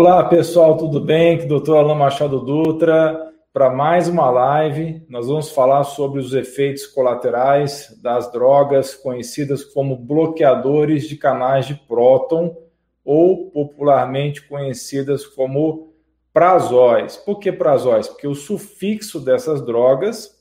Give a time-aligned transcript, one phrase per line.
[0.00, 1.34] Olá pessoal, tudo bem?
[1.34, 5.04] Aqui doutor Alain Machado Dutra para mais uma live.
[5.10, 11.74] Nós vamos falar sobre os efeitos colaterais das drogas conhecidas como bloqueadores de canais de
[11.74, 12.56] próton
[13.04, 15.92] ou popularmente conhecidas como
[16.32, 17.18] prazóis.
[17.18, 18.08] Por que prazóis?
[18.08, 20.34] Porque o sufixo dessas drogas,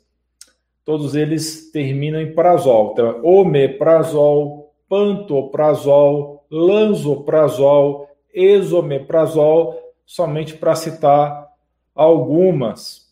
[0.85, 2.91] todos eles terminam em prazol.
[2.94, 11.48] Então, omeprazol, pantoprazol, lanzoprazol, esomeprazol, somente para citar
[11.94, 13.10] algumas.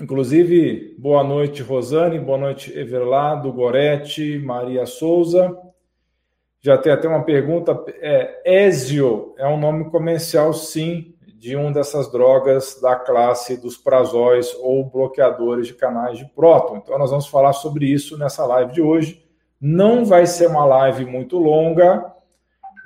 [0.00, 5.56] Inclusive, boa noite, Rosane, boa noite, Everlado, Gorete, Maria Souza.
[6.60, 7.84] Já tem até uma pergunta.
[8.00, 14.54] É, Ezio é um nome comercial, sim, de uma dessas drogas da classe dos prazóis
[14.60, 16.76] ou bloqueadores de canais de próton.
[16.76, 19.24] Então, nós vamos falar sobre isso nessa live de hoje.
[19.60, 22.12] Não vai ser uma live muito longa,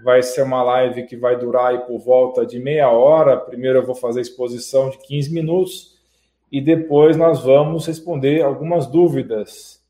[0.02, 3.36] vai ser uma live que vai durar por volta de meia hora.
[3.36, 5.98] Primeiro eu vou fazer a exposição de 15 minutos
[6.50, 9.82] e depois nós vamos responder algumas dúvidas.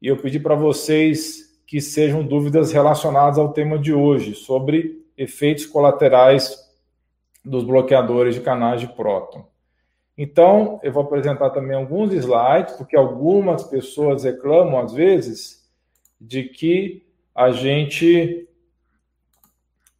[0.00, 5.64] E eu pedi para vocês que sejam dúvidas relacionadas ao tema de hoje, sobre efeitos
[5.64, 6.70] colaterais
[7.44, 9.46] dos bloqueadores de canais de próton.
[10.18, 15.66] Então, eu vou apresentar também alguns slides, porque algumas pessoas reclamam, às vezes,
[16.20, 18.46] de que a gente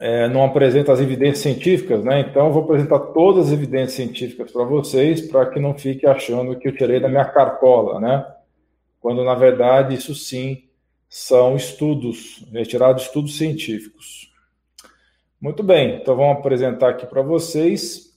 [0.02, 2.18] é, não apresenta as evidências científicas, né?
[2.22, 6.58] Então eu vou apresentar todas as evidências científicas para vocês, para que não fique achando
[6.58, 8.26] que eu tirei da minha cartola, né?
[9.00, 10.64] Quando na verdade isso sim
[11.08, 14.28] são estudos, retirados estudos científicos.
[15.40, 18.12] Muito bem, então vamos apresentar aqui para vocês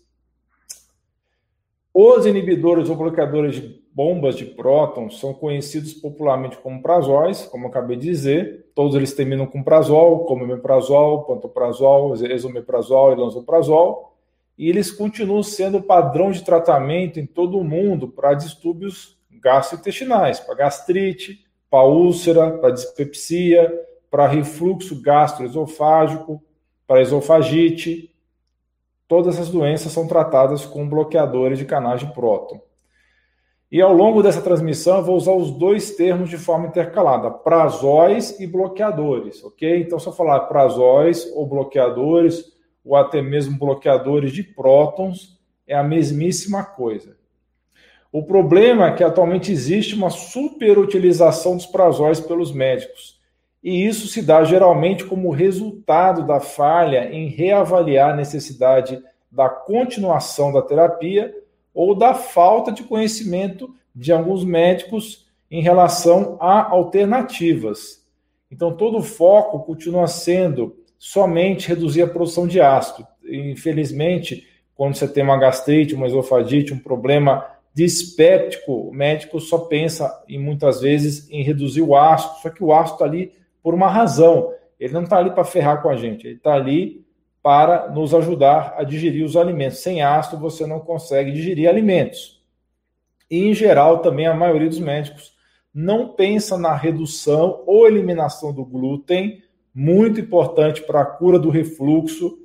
[1.93, 7.69] os inibidores ou bloqueadores de bombas de prótons são conhecidos popularmente como prazóis, como eu
[7.69, 8.65] acabei de dizer.
[8.75, 14.13] Todos eles terminam com prazol, como omeprazol, pantoprazol, esomeprazol e lanzoprazol.
[14.57, 20.55] E eles continuam sendo padrão de tratamento em todo o mundo para distúrbios gastrointestinais, para
[20.55, 23.73] gastrite, para úlcera, para dispepsia,
[24.11, 26.43] para refluxo gastroesofágico,
[26.85, 28.13] para esofagite.
[29.07, 32.59] Todas essas doenças são tratadas com bloqueadores de canais de próton.
[33.71, 38.39] E ao longo dessa transmissão eu vou usar os dois termos de forma intercalada, prazóis
[38.39, 39.81] e bloqueadores, ok?
[39.81, 45.83] Então, se eu falar prazóis ou bloqueadores, ou até mesmo bloqueadores de prótons, é a
[45.83, 47.17] mesmíssima coisa.
[48.11, 53.19] O problema é que atualmente existe uma superutilização dos prazóis pelos médicos.
[53.61, 60.53] E isso se dá geralmente como resultado da falha em reavaliar a necessidade da continuação
[60.53, 61.33] da terapia
[61.75, 68.03] ou da falta de conhecimento de alguns médicos em relação a alternativas.
[68.49, 73.05] Então, todo o foco continua sendo somente reduzir a produção de ácido.
[73.23, 80.23] Infelizmente, quando você tem uma gastrite, uma esofagite, um problema dispéptico, o médico só pensa,
[80.27, 83.89] e muitas vezes, em reduzir o ácido, só que o ácido está ali por uma
[83.89, 84.53] razão.
[84.79, 87.04] Ele não está ali para ferrar com a gente, ele está ali
[87.45, 89.77] para nos ajudar a digerir os alimentos.
[89.77, 92.43] Sem ácido, você não consegue digerir alimentos.
[93.29, 95.35] E, em geral, também a maioria dos médicos
[95.71, 102.35] não pensa na redução ou eliminação do glúten, muito importante para a cura do refluxo,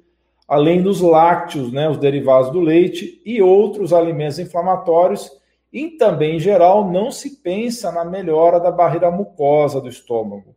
[0.47, 5.33] além dos lácteos, né, os derivados do leite e outros alimentos inflamatórios.
[5.73, 10.55] E também, em geral, não se pensa na melhora da barreira mucosa do estômago.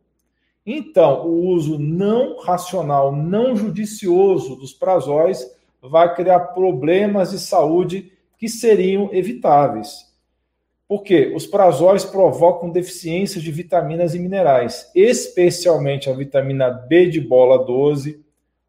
[0.66, 5.46] Então, o uso não racional, não judicioso dos prazóis
[5.82, 10.10] vai criar problemas de saúde que seriam evitáveis.
[10.88, 11.32] Por quê?
[11.36, 18.24] Os prazóis provocam deficiências de vitaminas e minerais, especialmente a vitamina B de bola 12,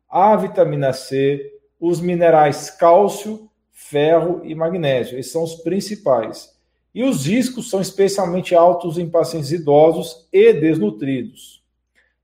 [0.10, 5.18] a vitamina C, os minerais cálcio, ferro e magnésio.
[5.18, 6.54] Esses são os principais.
[6.94, 11.65] E os riscos são especialmente altos em pacientes idosos e desnutridos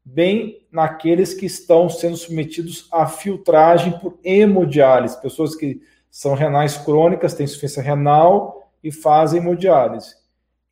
[0.03, 7.33] bem naqueles que estão sendo submetidos à filtragem por hemodiálise, pessoas que são renais crônicas,
[7.33, 10.15] têm insuficiência renal e fazem hemodiálise.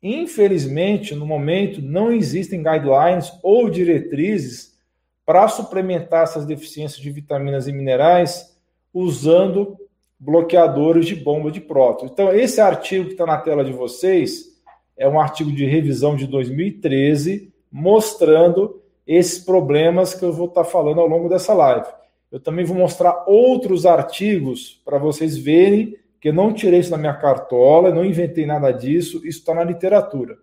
[0.02, 4.78] Infelizmente, no momento, não existem guidelines ou diretrizes
[5.24, 8.56] para suplementar essas deficiências de vitaminas e minerais
[8.92, 9.76] usando
[10.18, 12.10] bloqueadores de bomba de prótons.
[12.10, 14.60] Então, esse artigo que está na tela de vocês
[14.96, 18.79] é um artigo de revisão de 2013 mostrando
[19.12, 21.88] esses problemas que eu vou estar falando ao longo dessa live.
[22.30, 26.96] Eu também vou mostrar outros artigos para vocês verem que eu não tirei isso da
[26.96, 30.38] minha cartola, não inventei nada disso, isso está na literatura.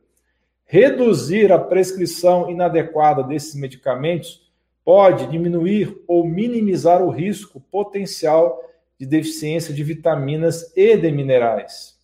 [0.66, 4.52] Reduzir a prescrição inadequada desses medicamentos
[4.84, 8.62] pode diminuir ou minimizar o risco potencial
[9.00, 11.97] de deficiência de vitaminas e de minerais.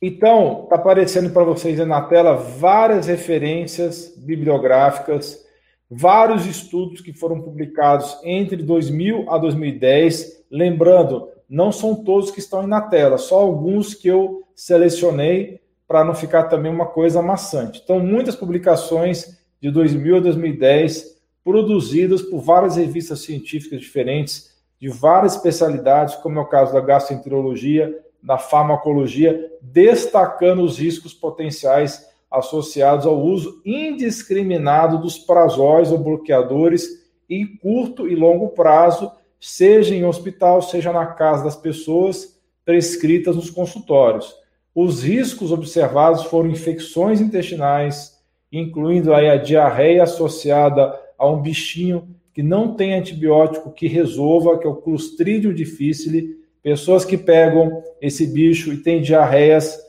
[0.00, 5.44] Então, está aparecendo para vocês na tela várias referências bibliográficas,
[5.90, 10.44] vários estudos que foram publicados entre 2000 a 2010.
[10.50, 16.04] Lembrando, não são todos que estão aí na tela, só alguns que eu selecionei para
[16.04, 17.80] não ficar também uma coisa maçante.
[17.82, 25.34] Então, muitas publicações de 2000 a 2010 produzidas por várias revistas científicas diferentes, de várias
[25.34, 27.92] especialidades, como é o caso da gastroenterologia,
[28.22, 37.46] da farmacologia, destacando os riscos potenciais associados ao uso indiscriminado dos prazóis ou bloqueadores em
[37.56, 39.10] curto e longo prazo,
[39.40, 44.34] seja em hospital, seja na casa das pessoas, prescritas nos consultórios.
[44.74, 48.18] Os riscos observados foram infecções intestinais,
[48.52, 54.66] incluindo aí a diarreia associada a um bichinho que não tem antibiótico que resolva, que
[54.66, 56.37] é o Clostridium difficile,
[56.68, 59.80] Pessoas que pegam esse bicho e têm diarreias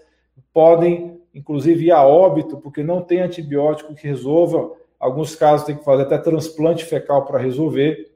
[0.54, 4.72] podem, inclusive, ir a óbito, porque não tem antibiótico que resolva.
[4.98, 8.10] Alguns casos tem que fazer até transplante fecal para resolver.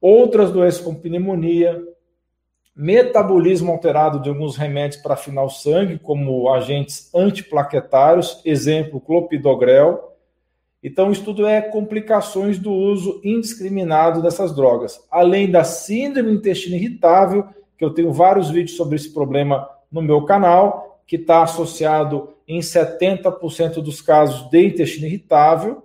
[0.00, 1.80] Outras doenças como pneumonia,
[2.74, 10.16] metabolismo alterado de alguns remédios para afinar o sangue, como agentes antiplaquetários, exemplo, clopidogrel.
[10.82, 16.74] Então, o estudo é complicações do uso indiscriminado dessas drogas, além da síndrome do intestino
[16.74, 22.34] irritável que eu tenho vários vídeos sobre esse problema no meu canal, que está associado
[22.46, 25.82] em 70% dos casos de intestino irritável.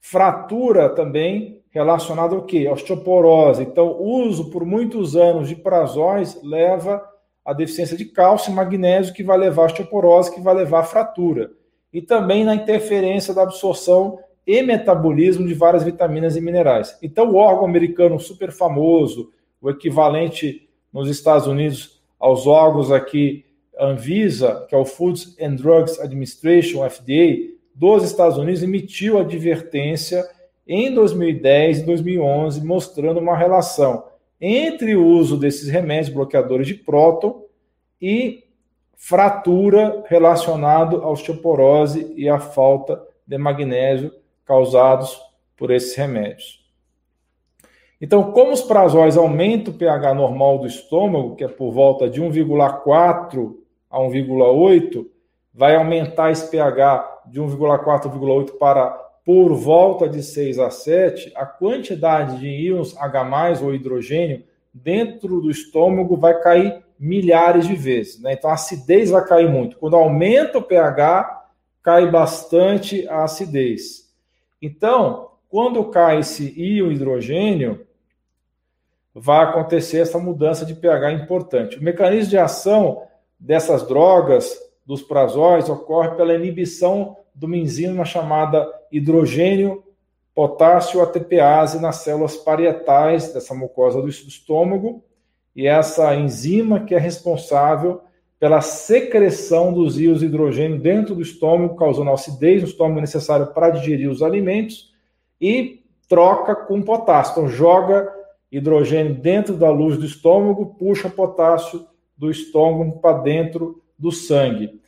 [0.00, 2.68] Fratura também relacionada ao quê?
[2.68, 3.62] Osteoporose.
[3.62, 7.04] Então, o uso por muitos anos de prazóis leva
[7.44, 10.84] a deficiência de cálcio e magnésio, que vai levar a osteoporose, que vai levar a
[10.84, 11.50] fratura.
[11.92, 16.96] E também na interferência da absorção e metabolismo de várias vitaminas e minerais.
[17.02, 19.30] Então, o órgão americano super famoso,
[19.60, 23.44] o equivalente nos Estados Unidos aos órgãos aqui
[23.78, 30.28] Anvisa, que é o Foods and Drugs Administration, FDA, dos Estados Unidos, emitiu advertência
[30.66, 34.04] em 2010 e 2011, mostrando uma relação
[34.40, 37.44] entre o uso desses remédios bloqueadores de próton
[38.00, 38.44] e
[38.96, 44.12] fratura relacionado à osteoporose e à falta de magnésio
[44.44, 45.20] causados
[45.56, 46.67] por esses remédios.
[48.00, 52.22] Então, como os prazóis aumentam o pH normal do estômago, que é por volta de
[52.22, 53.54] 1,4
[53.90, 55.06] a 1,8,
[55.52, 61.32] vai aumentar esse pH de 1,4 a 1,8 para por volta de 6 a 7,
[61.34, 64.42] a quantidade de íons H+, ou hidrogênio,
[64.72, 68.22] dentro do estômago vai cair milhares de vezes.
[68.22, 68.32] Né?
[68.32, 69.76] Então, a acidez vai cair muito.
[69.76, 71.44] Quando aumenta o pH,
[71.82, 74.10] cai bastante a acidez.
[74.62, 77.86] Então, quando cai esse íon hidrogênio,
[79.14, 81.78] vai acontecer essa mudança de pH importante.
[81.78, 83.02] O mecanismo de ação
[83.38, 89.84] dessas drogas, dos prazóis, ocorre pela inibição de uma enzima chamada hidrogênio
[90.34, 95.02] potássio ATPase nas células parietais dessa mucosa do estômago,
[95.54, 98.02] e essa enzima que é responsável
[98.38, 103.70] pela secreção dos íons de hidrogênio dentro do estômago, causando acidez no estômago necessário para
[103.70, 104.94] digerir os alimentos,
[105.40, 107.32] e troca com potássio.
[107.32, 108.08] Então, joga
[108.50, 111.86] hidrogênio dentro da luz do estômago, puxa potássio
[112.16, 114.80] do estômago para dentro do sangue.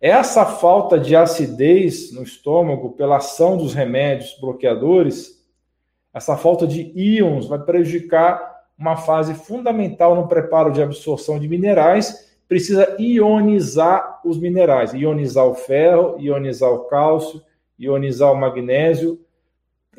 [0.00, 5.44] Essa falta de acidez no estômago, pela ação dos remédios bloqueadores,
[6.14, 12.28] essa falta de íons vai prejudicar uma fase fundamental no preparo de absorção de minerais.
[12.48, 17.42] Precisa ionizar os minerais, ionizar o ferro, ionizar o cálcio,
[17.78, 19.20] ionizar o magnésio,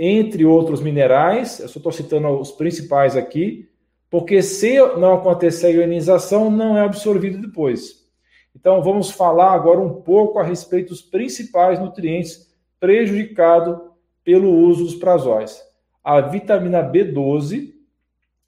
[0.01, 3.67] entre outros minerais, eu só estou citando os principais aqui,
[4.09, 8.07] porque se não acontecer a ionização, não é absorvido depois.
[8.55, 12.47] Então, vamos falar agora um pouco a respeito dos principais nutrientes
[12.79, 13.77] prejudicados
[14.23, 15.61] pelo uso dos prazóis.
[16.01, 17.73] A vitamina B12,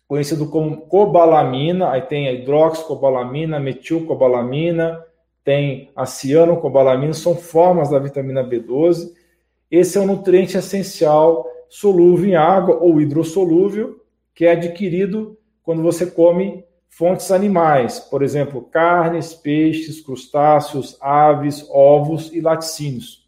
[0.08, 5.04] conhecido como cobalamina, aí tem a hidroxicobalamina, metilcobalamina,
[5.44, 9.20] tem a cianocobalamina, são formas da vitamina B12
[9.72, 14.04] esse é um nutriente essencial solúvel em água ou hidrossolúvel,
[14.36, 22.34] que é adquirido quando você come fontes animais, por exemplo, carnes, peixes, crustáceos, aves, ovos
[22.34, 23.26] e laticínios.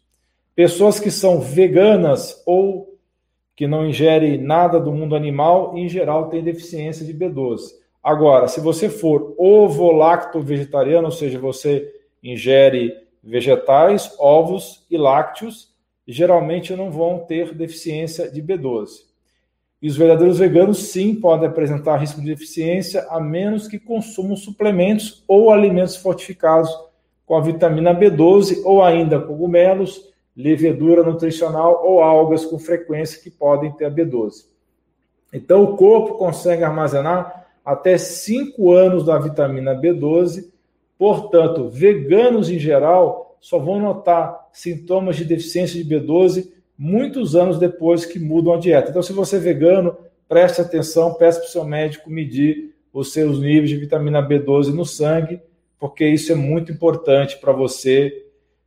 [0.54, 2.98] Pessoas que são veganas ou
[3.56, 7.60] que não ingerem nada do mundo animal, em geral, têm deficiência de B12.
[8.02, 11.90] Agora, se você for ovo-lacto vegetariano, ou seja, você
[12.22, 15.73] ingere vegetais, ovos e lácteos,
[16.06, 18.88] geralmente não vão ter deficiência de B12.
[19.80, 25.22] E os verdadeiros veganos, sim, podem apresentar risco de deficiência, a menos que consumam suplementos
[25.28, 26.70] ou alimentos fortificados
[27.26, 33.72] com a vitamina B12 ou ainda cogumelos, levedura nutricional ou algas com frequência que podem
[33.72, 34.46] ter a B12.
[35.32, 40.50] Então, o corpo consegue armazenar até 5 anos da vitamina B12,
[40.98, 48.06] portanto, veganos em geral só vão notar sintomas de deficiência de B12 muitos anos depois
[48.06, 48.88] que mudam a dieta.
[48.88, 49.94] Então, se você é vegano,
[50.26, 54.86] preste atenção, peça para o seu médico medir os seus níveis de vitamina B12 no
[54.86, 55.42] sangue,
[55.78, 58.24] porque isso é muito importante para você.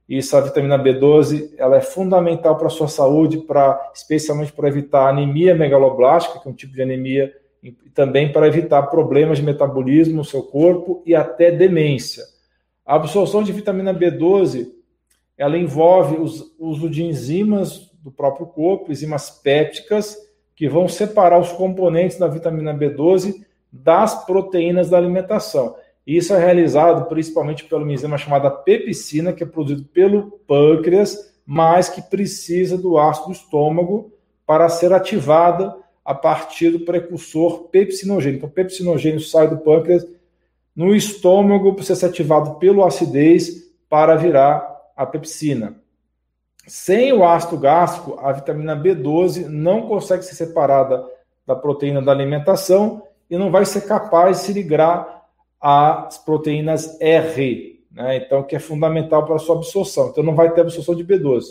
[0.07, 5.09] E essa vitamina B12 ela é fundamental para a sua saúde, para, especialmente para evitar
[5.09, 10.17] anemia megaloblástica, que é um tipo de anemia, e também para evitar problemas de metabolismo
[10.17, 12.36] no seu corpo e até demência.
[12.87, 14.71] A absorção de vitamina B12
[15.37, 16.15] ela envolve
[16.57, 20.15] o uso de enzimas do próprio corpo, enzimas pépticas,
[20.55, 25.75] que vão separar os componentes da vitamina B12 das proteínas da alimentação.
[26.07, 32.01] Isso é realizado principalmente uma enzima chamada pepsina, que é produzido pelo pâncreas, mas que
[32.01, 34.13] precisa do ácido do estômago
[34.45, 35.75] para ser ativada
[36.05, 38.37] a partir do precursor pepsinogênio.
[38.37, 40.07] Então, o pepsinogênio sai do pâncreas
[40.77, 44.63] no estômago, precisa ser ativado pelo acidez para virar
[44.95, 45.75] a pepsina.
[46.67, 51.03] Sem o ácido gástrico, a vitamina B12 não consegue ser separada
[51.47, 55.25] da proteína da alimentação e não vai ser capaz de se ligar
[55.59, 58.17] às proteínas R, né?
[58.17, 60.09] então que é fundamental para a sua absorção.
[60.09, 61.43] Então não vai ter absorção de B12.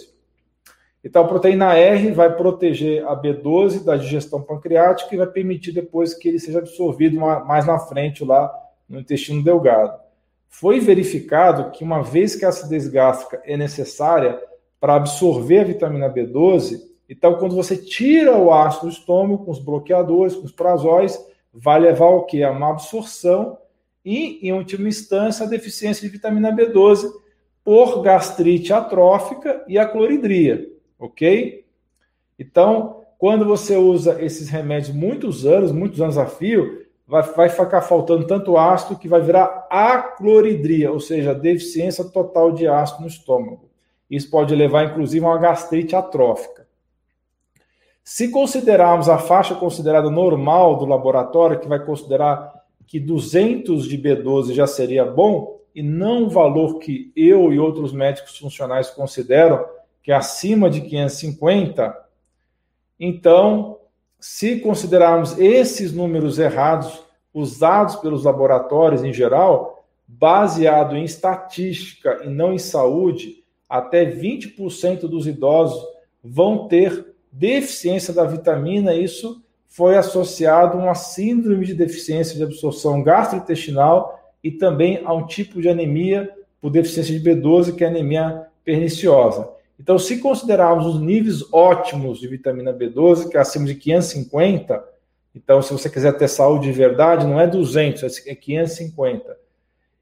[1.03, 6.15] Então a proteína R vai proteger a B12 da digestão pancreática e vai permitir depois
[6.15, 9.99] que ele seja absorvido mais na frente lá no intestino delgado.
[10.49, 14.41] Foi verificado que uma vez que a acidez gástrica é necessária
[14.81, 16.81] para absorver a vitamina B12.
[17.09, 21.19] Então, quando você tira o ácido do estômago com os bloqueadores, com os prazóis,
[21.53, 22.43] vai levar o que?
[22.43, 23.59] A uma absorção
[24.05, 27.11] e, em última instância, a deficiência de vitamina B12
[27.65, 31.65] por gastrite atrófica e a cloridria, ok?
[32.39, 37.83] Então, quando você usa esses remédios muitos anos, muitos anos a fio, vai, vai ficar
[37.83, 43.71] faltando tanto ácido que vai virar acloridria, ou seja, deficiência total de ácido no estômago.
[44.11, 46.67] Isso pode levar, inclusive, a uma gastrite atrófica.
[48.03, 52.55] Se considerarmos a faixa considerada normal do laboratório, que vai considerar
[52.87, 57.93] que 200 de B12 já seria bom, e não o valor que eu e outros
[57.93, 59.67] médicos funcionais consideram,
[60.03, 62.07] que é acima de 550,
[62.99, 63.79] então,
[64.29, 67.01] se considerarmos esses números errados,
[67.33, 75.29] usados pelos laboratórios em geral, baseado em estatística e não em saúde, até 20% dos
[75.29, 75.81] idosos
[76.25, 78.97] vão ter deficiência da vitamina.
[78.97, 85.25] Isso foi associado a uma síndrome de deficiência de absorção gastrointestinal e também a um
[85.25, 86.29] tipo de anemia
[86.61, 89.49] por deficiência de B12, que é anemia perniciosa.
[89.79, 94.83] Então, se considerarmos os níveis ótimos de vitamina B12, que é acima de 550,
[95.35, 99.37] então, se você quiser ter saúde de verdade, não é 200, é 550.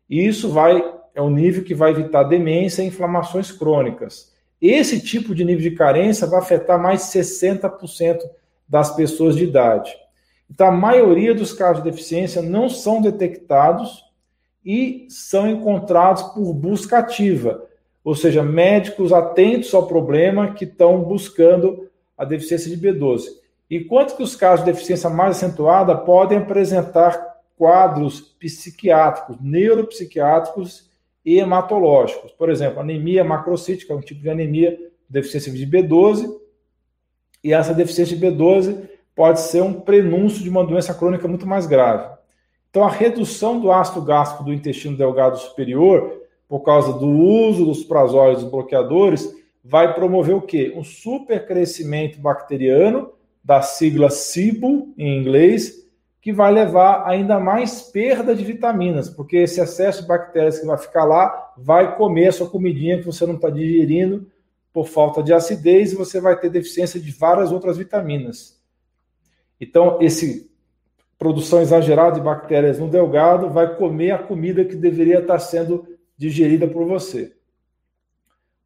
[0.08, 0.80] E isso vai
[1.14, 4.32] é o nível que vai evitar demência e inflamações crônicas.
[4.60, 8.18] Esse tipo de nível de carência vai afetar mais de 60%
[8.68, 9.94] das pessoas de idade.
[10.50, 14.04] Então, a maioria dos casos de deficiência não são detectados
[14.64, 17.64] e são encontrados por busca ativa,
[18.04, 23.22] ou seja, médicos atentos ao problema que estão buscando a deficiência de B12.
[23.70, 30.90] Enquanto que os casos de deficiência mais acentuada podem apresentar quadros psiquiátricos, neuropsiquiátricos
[31.24, 32.32] e hematológicos.
[32.32, 36.28] Por exemplo, anemia macrocítica um tipo de anemia, deficiência de B12,
[37.42, 41.66] e essa deficiência de B12 pode ser um prenúncio de uma doença crônica muito mais
[41.66, 42.12] grave.
[42.68, 46.23] Então, a redução do ácido gástrico do intestino delgado superior,
[46.54, 49.28] por causa do uso dos prazóides, bloqueadores,
[49.64, 50.72] vai promover o quê?
[50.76, 53.10] Um supercrescimento bacteriano,
[53.42, 55.84] da sigla SIBO em inglês,
[56.20, 60.78] que vai levar ainda mais perda de vitaminas, porque esse excesso de bactérias que vai
[60.78, 64.24] ficar lá vai comer a sua comidinha que você não está digerindo
[64.72, 68.62] por falta de acidez e você vai ter deficiência de várias outras vitaminas.
[69.60, 70.48] Então, esse
[71.18, 76.66] produção exagerada de bactérias no delgado vai comer a comida que deveria estar sendo digerida
[76.66, 77.34] por você.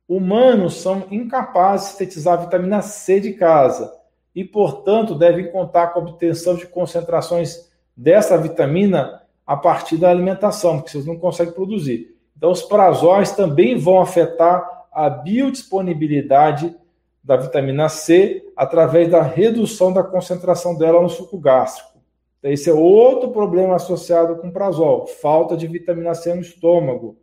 [0.08, 3.92] Humanos são incapazes de sintetizar a vitamina C de casa
[4.34, 10.76] e, portanto, devem contar com a obtenção de concentrações dessa vitamina a partir da alimentação,
[10.76, 12.16] porque vocês não conseguem produzir.
[12.36, 16.74] Então, os prazóis também vão afetar a biodisponibilidade
[17.22, 21.98] da vitamina C através da redução da concentração dela no suco gástrico.
[22.42, 27.16] Esse é outro problema associado com prazol, falta de vitamina C no estômago.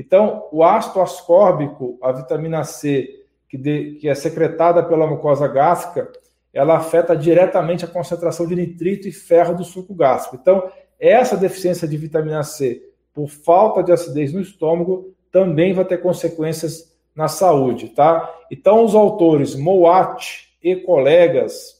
[0.00, 6.10] Então, o ácido ascórbico, a vitamina C, que, de, que é secretada pela mucosa gástrica,
[6.54, 10.38] ela afeta diretamente a concentração de nitrito e ferro do suco gástrico.
[10.40, 15.98] Então, essa deficiência de vitamina C por falta de acidez no estômago também vai ter
[15.98, 18.26] consequências na saúde, tá?
[18.50, 21.78] Então, os autores Moat e colegas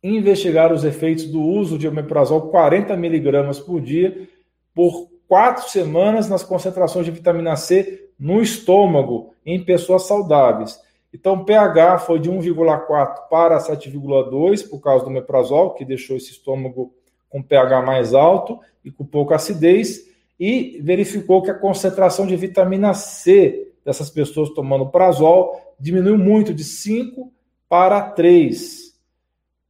[0.00, 4.28] investigaram os efeitos do uso de omeprazol 40 miligramas por dia
[4.72, 10.80] por quatro semanas nas concentrações de vitamina C no estômago em pessoas saudáveis.
[11.12, 16.92] Então, pH foi de 1,4 para 7,2 por causa do omeprazol, que deixou esse estômago
[17.30, 20.08] com pH mais alto e com pouca acidez,
[20.40, 26.64] e verificou que a concentração de vitamina C dessas pessoas tomando prazol diminuiu muito, de
[26.64, 27.32] 5
[27.68, 28.94] para 3.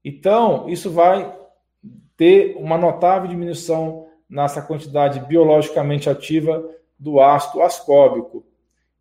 [0.04, 1.34] Então, isso vai
[2.16, 6.62] ter uma notável diminuição nessa quantidade biologicamente ativa
[6.98, 8.44] do ácido ascóbico.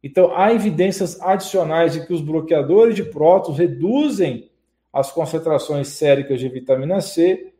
[0.03, 4.49] Então, há evidências adicionais de que os bloqueadores de prótons reduzem
[4.93, 7.53] as concentrações séricas de vitamina C,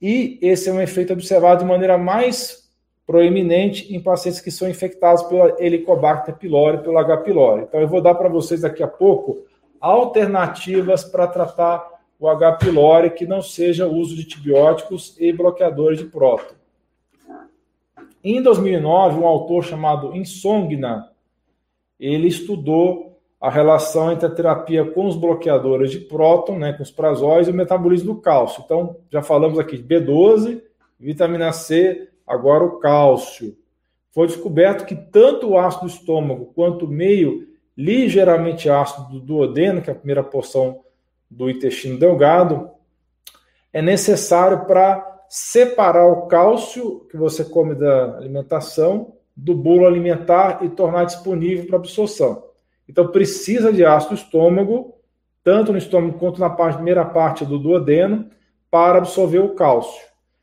[0.00, 2.68] e esse é um efeito observado de maneira mais
[3.06, 7.18] proeminente em pacientes que são infectados pela Helicobacter pylori, pelo H.
[7.18, 7.62] pylori.
[7.62, 9.44] Então, eu vou dar para vocês daqui a pouco
[9.80, 11.88] alternativas para tratar
[12.18, 12.52] o H.
[12.52, 16.54] pylori que não seja o uso de antibióticos e bloqueadores de próton.
[18.24, 21.10] Em 2009, um autor chamado Insongna,
[21.98, 26.92] ele estudou a relação entre a terapia com os bloqueadores de próton, né, com os
[26.92, 28.62] prazóis, e o metabolismo do cálcio.
[28.64, 30.62] Então, já falamos aqui de B12,
[30.98, 33.56] vitamina C, agora o cálcio.
[34.12, 39.82] Foi descoberto que tanto o ácido do estômago quanto o meio ligeiramente ácido do duodeno,
[39.82, 40.80] que é a primeira porção
[41.28, 42.70] do intestino delgado,
[43.72, 50.68] é necessário para separar o cálcio que você come da alimentação do bolo alimentar e
[50.68, 52.44] tornar disponível para absorção.
[52.86, 54.94] Então precisa de ácido estômago,
[55.42, 58.28] tanto no estômago quanto na parte, primeira parte do duodeno,
[58.70, 60.02] para absorver o cálcio.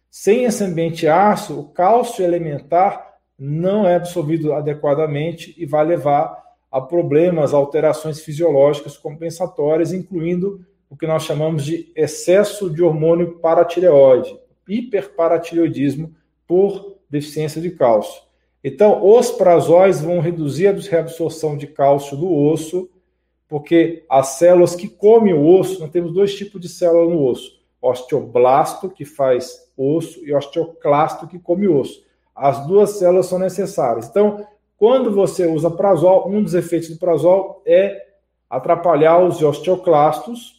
[0.10, 6.36] Sem esse ambiente ácido, o cálcio elementar não é absorvido adequadamente e vai levar
[6.72, 14.36] a problemas, alterações fisiológicas compensatórias, incluindo o que nós chamamos de excesso de hormônio paratireoide
[14.70, 16.16] hiperparatireoidismo
[16.48, 18.22] por deficiência de cálcio.
[18.64, 22.90] Então, os prazóis vão reduzir a reabsorção de cálcio do osso,
[23.48, 27.62] porque as células que comem o osso, nós temos dois tipos de célula no osso:
[27.82, 32.04] osteoblasto, que faz osso, e osteoclasto, que come osso.
[32.36, 34.08] As duas células são necessárias.
[34.08, 34.46] Então,
[34.78, 38.08] quando você usa prazol, um dos efeitos do prazol é
[38.50, 40.59] atrapalhar os osteoclastos,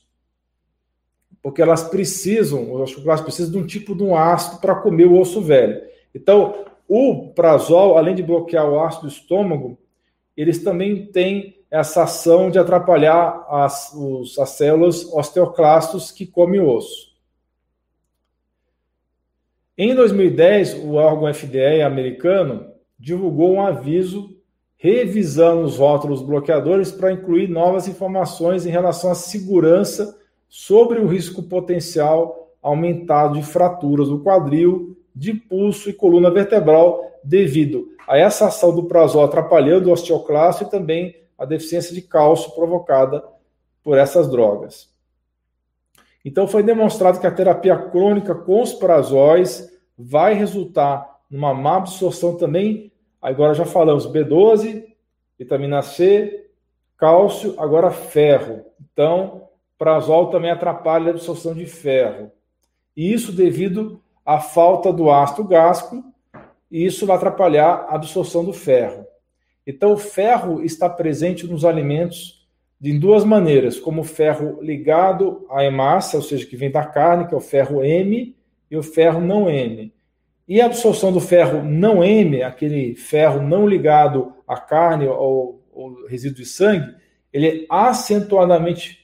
[1.43, 5.19] porque elas precisam, os osteoclastos precisam de um tipo de um ácido para comer o
[5.19, 5.81] osso velho.
[6.15, 9.79] Então, o prazol, além de bloquear o ácido do estômago,
[10.37, 16.69] eles também têm essa ação de atrapalhar as, os, as células osteoclastos que comem o
[16.69, 17.11] osso.
[19.79, 24.37] Em 2010, o órgão FDA americano divulgou um aviso
[24.77, 30.19] revisando os rótulos bloqueadores para incluir novas informações em relação à segurança
[30.51, 37.95] sobre o risco potencial aumentado de fraturas do quadril, de pulso e coluna vertebral devido
[38.07, 43.25] a essa ação do prazol atrapalhando o osteoclasto e também a deficiência de cálcio provocada
[43.83, 44.91] por essas drogas.
[46.25, 52.37] Então foi demonstrado que a terapia crônica com os prazóis vai resultar numa má absorção
[52.37, 52.93] também.
[53.23, 54.85] Agora já falamos B12,
[55.39, 56.51] vitamina C,
[56.99, 58.65] cálcio, agora ferro.
[58.93, 59.49] Então,
[59.81, 62.31] Prazol também atrapalha a absorção de ferro.
[62.95, 66.05] E isso devido à falta do ácido gástrico,
[66.71, 69.07] e isso vai atrapalhar a absorção do ferro.
[69.67, 72.47] Então, o ferro está presente nos alimentos
[72.79, 77.27] de duas maneiras, como o ferro ligado à hemácia, ou seja, que vem da carne,
[77.27, 78.37] que é o ferro M,
[78.71, 79.91] e o ferro não M.
[80.47, 86.07] E a absorção do ferro não M, aquele ferro não ligado à carne ou, ou
[86.07, 86.95] resíduo de sangue,
[87.33, 89.00] ele é acentuadamente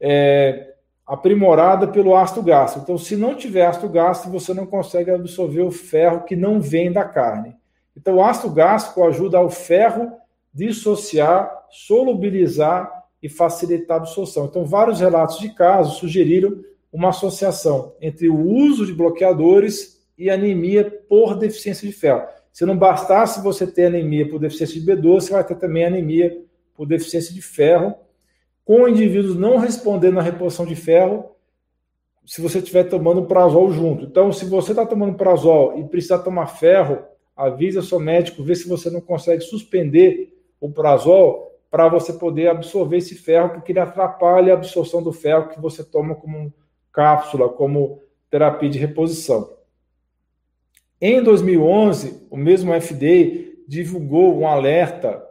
[0.00, 0.74] é,
[1.06, 2.84] aprimorada pelo ácido gástrico.
[2.84, 6.92] Então, se não tiver ácido gástrico, você não consegue absorver o ferro que não vem
[6.92, 7.56] da carne.
[7.96, 10.12] Então, o ácido gástrico ajuda ao ferro
[10.54, 12.90] dissociar, solubilizar
[13.22, 14.46] e facilitar a absorção.
[14.46, 16.60] Então, vários relatos de casos sugeriram
[16.92, 22.26] uma associação entre o uso de bloqueadores e anemia por deficiência de ferro.
[22.52, 26.44] Se não bastasse você ter anemia por deficiência de B12, você vai ter também anemia
[26.74, 27.94] por deficiência de ferro
[28.70, 31.32] com indivíduos não respondendo à reposição de ferro,
[32.24, 34.04] se você estiver tomando prazol junto.
[34.04, 37.02] Então, se você está tomando prazol e precisar tomar ferro,
[37.36, 42.98] avisa seu médico, vê se você não consegue suspender o prazol para você poder absorver
[42.98, 46.54] esse ferro, porque ele atrapalha a absorção do ferro que você toma como
[46.92, 49.50] cápsula, como terapia de reposição.
[51.00, 55.28] Em 2011, o mesmo FDA divulgou um alerta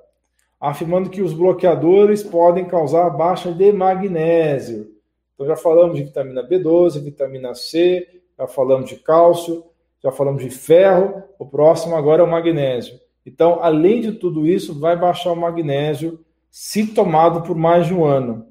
[0.59, 4.91] afirmando que os bloqueadores podem causar baixa de magnésio.
[5.33, 9.63] Então já falamos de vitamina B12, vitamina C, já falamos de cálcio,
[10.03, 12.99] já falamos de ferro, o próximo agora é o magnésio.
[13.25, 16.19] Então, além de tudo isso, vai baixar o magnésio
[16.49, 18.47] se tomado por mais de um ano.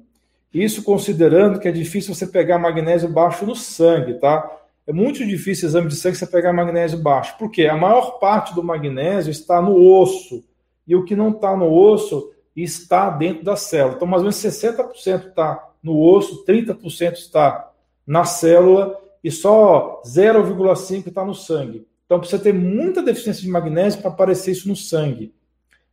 [0.53, 4.49] Isso considerando que é difícil você pegar magnésio baixo no sangue, tá?
[4.87, 7.37] É muito difícil exame de sangue você pegar magnésio baixo.
[7.37, 7.67] Por quê?
[7.67, 10.43] A maior parte do magnésio está no osso.
[10.89, 13.95] E o que não está no osso está dentro da célula.
[13.95, 17.71] Então, mais ou menos 60% está no osso, 30% está
[18.05, 21.87] na célula e só 0,5% está no sangue.
[22.05, 25.31] Então, precisa ter muita deficiência de magnésio para aparecer isso no sangue,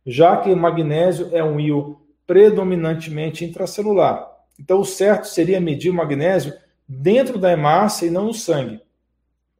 [0.03, 4.27] já que o magnésio é um íon predominantemente intracelular.
[4.59, 6.55] Então, o certo seria medir o magnésio
[6.89, 8.81] dentro da hemácia e não no sangue.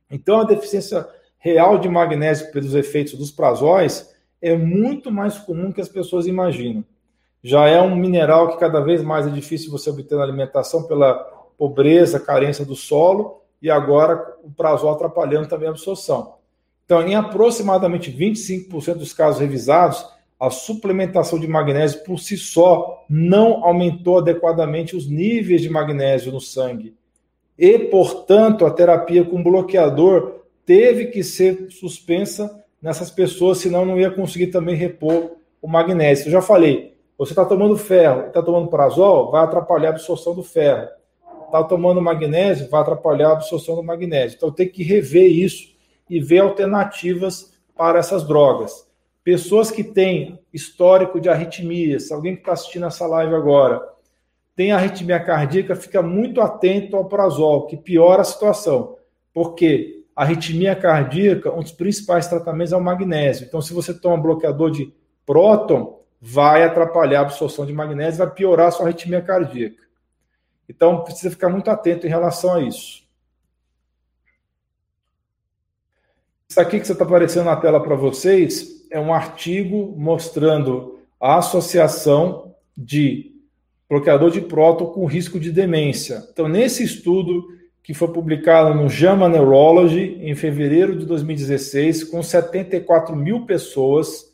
[0.09, 5.81] Então, a deficiência real de magnésio pelos efeitos dos prazóis é muito mais comum que
[5.81, 6.83] as pessoas imaginam.
[7.43, 11.13] Já é um mineral que cada vez mais é difícil você obter na alimentação pela
[11.57, 16.35] pobreza, carência do solo, e agora o prazol atrapalhando também a absorção.
[16.85, 20.05] Então, em aproximadamente 25% dos casos revisados,
[20.39, 26.39] a suplementação de magnésio por si só não aumentou adequadamente os níveis de magnésio no
[26.39, 26.95] sangue.
[27.57, 34.11] E, portanto, a terapia com bloqueador teve que ser suspensa nessas pessoas, senão não ia
[34.11, 36.27] conseguir também repor o magnésio.
[36.27, 40.43] Eu já falei, você está tomando ferro, está tomando prazol, vai atrapalhar a absorção do
[40.43, 40.87] ferro.
[41.45, 44.35] Está tomando magnésio, vai atrapalhar a absorção do magnésio.
[44.35, 45.75] Então tem que rever isso
[46.09, 48.87] e ver alternativas para essas drogas.
[49.23, 53.81] Pessoas que têm histórico de arritmias, alguém que está assistindo essa live agora,
[54.55, 58.97] tem arritmia cardíaca, fica muito atento ao prazol, que piora a situação.
[59.33, 63.45] Porque arritmia cardíaca, um dos principais tratamentos é o magnésio.
[63.45, 64.91] Então, se você toma bloqueador de
[65.23, 69.83] próton, vai atrapalhar a absorção de magnésio, vai piorar a sua arritmia cardíaca.
[70.67, 73.05] Então, precisa ficar muito atento em relação a isso.
[76.49, 82.55] Isso aqui que está aparecendo na tela para vocês é um artigo mostrando a associação
[82.75, 83.35] de
[83.87, 86.27] bloqueador de próton com risco de demência.
[86.31, 87.55] Então, nesse estudo
[87.87, 94.25] que foi publicado no JAMA Neurology em fevereiro de 2016, com 74 mil pessoas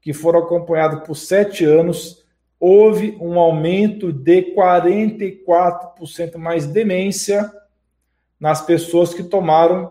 [0.00, 2.24] que foram acompanhadas por sete anos,
[2.60, 7.50] houve um aumento de 44% mais demência
[8.38, 9.90] nas pessoas que tomaram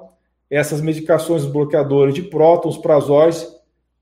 [0.49, 3.45] essas medicações bloqueadoras de prótons, prazóis,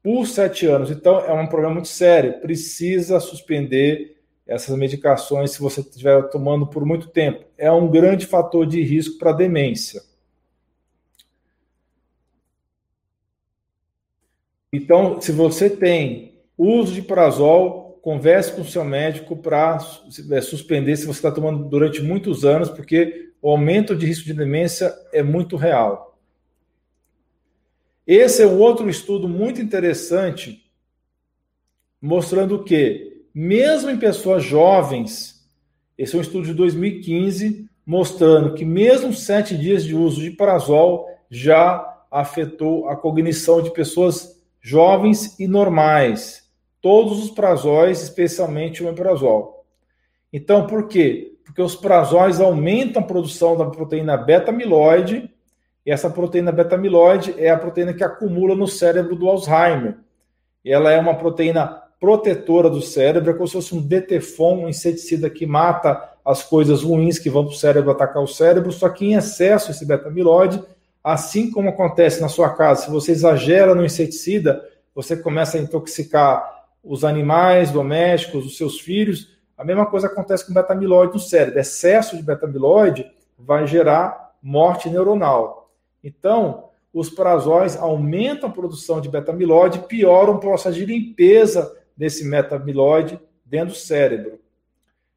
[0.03, 0.91] por sete anos.
[0.91, 2.39] Então, é um problema muito sério.
[2.39, 4.16] Precisa suspender
[4.47, 7.45] essas medicações se você estiver tomando por muito tempo.
[7.57, 10.01] É um grande fator de risco para demência.
[14.71, 19.77] Então, se você tem uso de prazol, converse com o seu médico para
[20.31, 24.33] é, suspender se você está tomando durante muitos anos, porque o aumento de risco de
[24.33, 26.17] demência é muito real.
[28.05, 30.65] Esse é um outro estudo muito interessante,
[32.01, 35.47] mostrando que, mesmo em pessoas jovens,
[35.95, 41.07] esse é um estudo de 2015, mostrando que mesmo sete dias de uso de parazol
[41.29, 46.49] já afetou a cognição de pessoas jovens e normais.
[46.81, 49.63] Todos os prazóis, especialmente o emprazol.
[50.33, 51.37] Então, por quê?
[51.45, 55.29] Porque os prazóis aumentam a produção da proteína beta-amiloide,
[55.85, 59.99] e essa proteína beta-amiloide é a proteína que acumula no cérebro do Alzheimer.
[60.65, 65.29] Ela é uma proteína protetora do cérebro, é como se fosse um DTFON, um inseticida
[65.29, 69.05] que mata as coisas ruins que vão para o cérebro atacar o cérebro, só que
[69.05, 70.61] em excesso esse beta-amiloide,
[71.03, 76.65] assim como acontece na sua casa, se você exagera no inseticida, você começa a intoxicar
[76.83, 81.59] os animais domésticos, os seus filhos, a mesma coisa acontece com beta-amiloide no cérebro.
[81.59, 85.71] Excesso de beta-amiloide vai gerar morte neuronal.
[86.03, 93.19] Então, os prazóis aumentam a produção de beta-amiloide, pioram o processo de limpeza desse meta-amiloide
[93.45, 94.39] dentro do cérebro.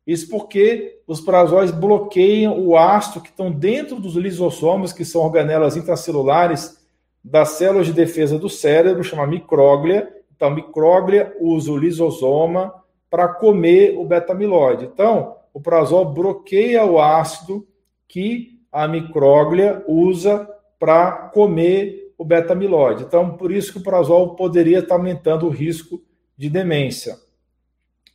[0.06, 5.76] Isso porque os prazóis bloqueiam o ácido que estão dentro dos lisossomos, que são organelas
[5.76, 6.80] intracelulares
[7.22, 10.08] das células de defesa do cérebro, chama micróglia.
[10.34, 12.74] Então, a micróglia usa o lisosoma
[13.10, 14.86] para comer o beta-amiloide.
[14.86, 17.66] Então, o prazol bloqueia o ácido
[18.08, 23.04] que a micróglia usa para comer o beta-amiloide.
[23.04, 26.00] Então, por isso que o prazol poderia estar aumentando o risco
[26.40, 27.18] de demência.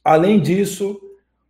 [0.04, 1.00] Além disso,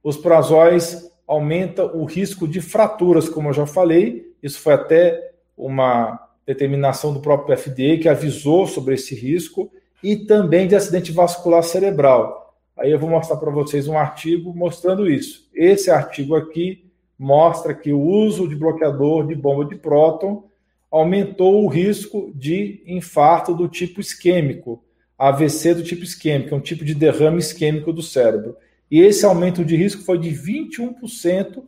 [0.04, 4.36] os prazóis aumentam o risco de fraturas, como eu já falei.
[4.44, 9.72] Isso foi até uma determinação do próprio FDA que avisou sobre esse risco
[10.04, 12.54] e também de acidente vascular cerebral.
[12.76, 15.50] Aí eu vou mostrar para vocês um artigo mostrando isso.
[15.54, 20.44] Esse artigo aqui mostra que o uso de bloqueador de bomba de próton
[20.92, 24.84] aumentou o risco de infarto do tipo isquêmico,
[25.18, 28.58] AVC do tipo isquêmico, é um tipo de derrame isquêmico do cérebro.
[28.90, 31.64] E esse aumento de risco foi de 21%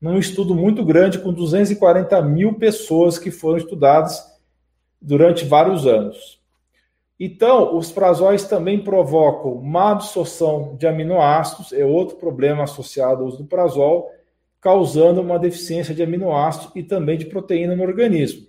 [0.00, 4.22] num estudo muito grande com 240 mil pessoas que foram estudadas
[5.00, 6.40] durante vários anos.
[7.18, 13.38] Então, os prazóis também provocam má absorção de aminoácidos, é outro problema associado ao uso
[13.38, 14.10] do prazol,
[14.58, 18.46] causando uma deficiência de aminoácidos e também de proteína no organismo.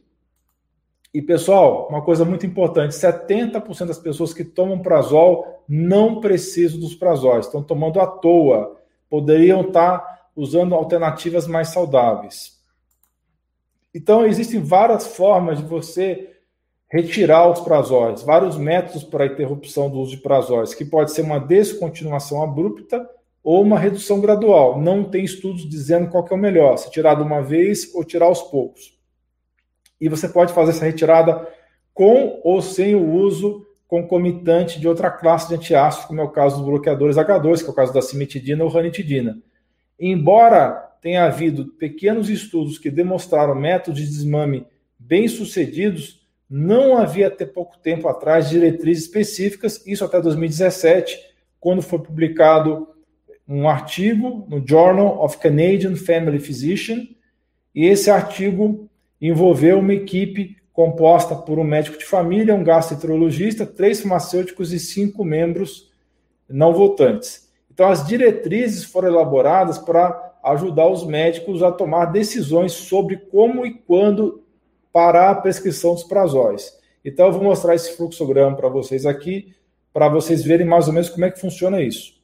[1.13, 6.95] E pessoal, uma coisa muito importante: 70% das pessoas que tomam prazol não precisam dos
[6.95, 8.77] prazóis, estão tomando à toa,
[9.09, 12.61] poderiam estar usando alternativas mais saudáveis.
[13.93, 16.29] Então, existem várias formas de você
[16.89, 21.39] retirar os prazóis, vários métodos para interrupção do uso de prazóis, que pode ser uma
[21.39, 23.09] descontinuação abrupta
[23.43, 24.79] ou uma redução gradual.
[24.79, 28.25] Não tem estudos dizendo qual é o melhor, se tirar de uma vez ou tirar
[28.27, 29.00] aos poucos.
[30.01, 31.47] E você pode fazer essa retirada
[31.93, 36.57] com ou sem o uso concomitante de outra classe de antiácidos, como é o caso
[36.57, 39.37] dos bloqueadores H2, que é o caso da cimetidina ou ranitidina.
[39.99, 44.65] Embora tenha havido pequenos estudos que demonstraram métodos de desmame
[44.97, 51.19] bem-sucedidos, não havia até pouco tempo atrás diretrizes específicas, isso até 2017,
[51.59, 52.87] quando foi publicado
[53.47, 57.07] um artigo no Journal of Canadian Family Physician,
[57.73, 58.89] e esse artigo
[59.21, 65.23] envolveu uma equipe composta por um médico de família, um gastroenterologista, três farmacêuticos e cinco
[65.23, 65.91] membros
[66.49, 67.49] não votantes.
[67.71, 73.73] Então, as diretrizes foram elaboradas para ajudar os médicos a tomar decisões sobre como e
[73.73, 74.43] quando
[74.91, 76.77] parar a prescrição dos prazóis.
[77.03, 79.53] Então, eu vou mostrar esse fluxograma para vocês aqui,
[79.93, 82.20] para vocês verem mais ou menos como é que funciona isso.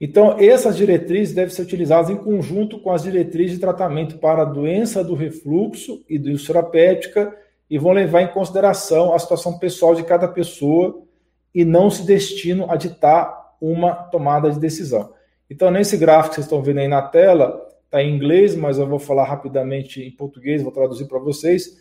[0.00, 4.46] Então, essas diretrizes devem ser utilizadas em conjunto com as diretrizes de tratamento para a
[4.46, 6.30] doença do refluxo e do
[6.70, 7.36] péptica
[7.68, 11.02] e vão levar em consideração a situação pessoal de cada pessoa
[11.54, 15.12] e não se destinam a ditar uma tomada de decisão.
[15.50, 18.86] Então, nesse gráfico que vocês estão vendo aí na tela, está em inglês, mas eu
[18.86, 21.76] vou falar rapidamente em português, vou traduzir para vocês.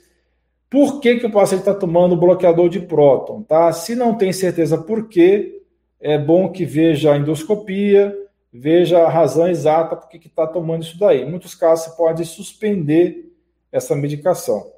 [0.69, 3.43] Por que, que o paciente está tomando bloqueador de próton?
[3.43, 3.71] Tá?
[3.71, 5.58] Se não tem certeza por quê,
[5.99, 8.15] é bom que veja a endoscopia,
[8.51, 11.21] veja a razão exata por que está tomando isso daí.
[11.21, 13.31] Em muitos casos, você pode suspender
[13.71, 14.71] essa medicação.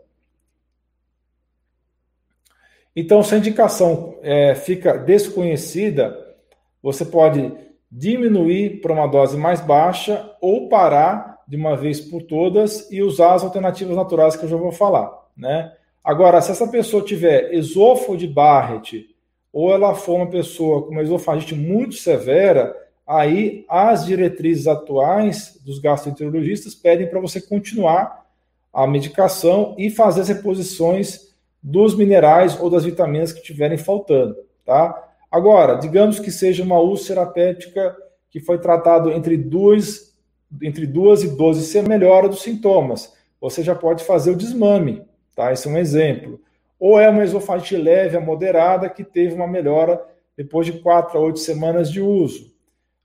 [2.96, 6.18] Então, se a indicação é, fica desconhecida,
[6.82, 7.54] você pode
[7.90, 13.34] diminuir para uma dose mais baixa ou parar de uma vez por todas e usar
[13.34, 15.74] as alternativas naturais que eu já vou falar, né?
[16.04, 19.11] Agora, se essa pessoa tiver esôfago de Barrett
[19.52, 25.80] ou ela for uma pessoa com uma esofagite muito severa, aí as diretrizes atuais dos
[25.80, 28.26] gastroenterologistas pedem para você continuar
[28.74, 34.36] a medicação e fazer as reposições dos minerais ou das vitaminas que estiverem faltando,
[34.66, 35.10] tá?
[35.30, 37.96] Agora, digamos que seja uma úlcera péptica
[38.30, 40.16] que foi tratado entre duas,
[40.62, 43.14] entre duas e 12 se melhora dos sintomas.
[43.40, 45.04] Você já pode fazer o desmame,
[45.36, 45.52] tá?
[45.52, 46.40] Esse é um exemplo.
[46.82, 50.04] Ou é uma esofagite leve a moderada que teve uma melhora
[50.36, 52.52] depois de 4 a 8 semanas de uso.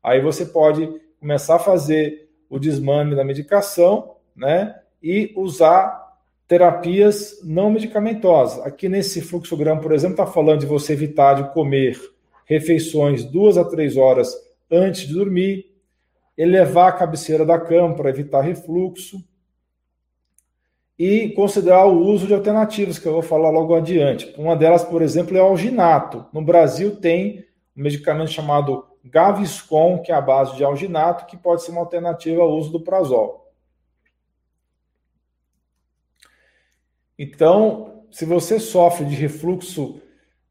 [0.03, 0.89] Aí você pode
[1.21, 4.75] começar a fazer o desmame da medicação, né?
[5.03, 6.07] E usar
[6.49, 8.65] terapias não medicamentosas.
[8.65, 12.01] Aqui nesse fluxograma, por exemplo, está falando de você evitar de comer
[12.47, 14.35] refeições duas a três horas
[14.71, 15.67] antes de dormir,
[16.35, 19.19] elevar a cabeceira da cama para evitar refluxo
[20.99, 24.33] e considerar o uso de alternativas, que eu vou falar logo adiante.
[24.39, 26.25] Uma delas, por exemplo, é o alginato.
[26.33, 27.45] No Brasil tem
[27.77, 32.41] um medicamento chamado Gaviscon, que é a base de alginato, que pode ser uma alternativa
[32.41, 33.53] ao uso do prazol.
[37.19, 40.01] Então, se você sofre de refluxo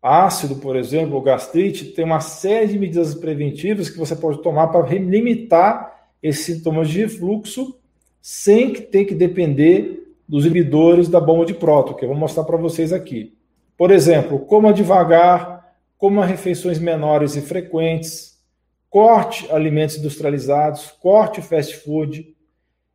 [0.02, 4.68] ácido, por exemplo, ou gastrite, tem uma série de medidas preventivas que você pode tomar
[4.68, 7.80] para limitar esses sintomas de refluxo
[8.22, 12.44] sem que ter que depender dos inibidores da bomba de próton, que eu vou mostrar
[12.44, 13.38] para vocês aqui.
[13.78, 18.42] Por exemplo, coma devagar, coma refeições menores e frequentes,
[18.90, 22.36] corte alimentos industrializados, corte fast food,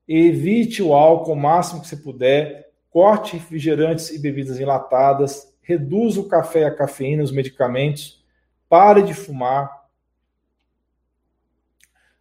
[0.09, 6.29] evite o álcool o máximo que você puder, corte refrigerantes e bebidas enlatadas, reduza o
[6.29, 8.25] café e a cafeína, os medicamentos,
[8.69, 9.71] pare de fumar,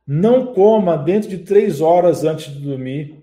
[0.05, 3.18] não coma dentro de três horas antes de dormir,